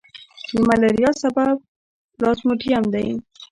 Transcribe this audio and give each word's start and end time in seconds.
د 0.53 0.55
ملیریا 0.67 1.11
سبب 1.23 1.55
پلازموډیم 2.17 2.83
دی. 2.93 3.07